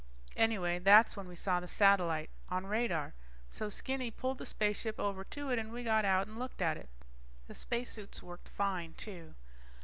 [0.35, 3.13] Anyway that's when we saw the satellite on radar.
[3.51, 6.75] So Skinny pulled the spaceship over to it and we got out and looked at
[6.75, 6.89] it.
[7.47, 9.35] The spacesuits worked fine, too.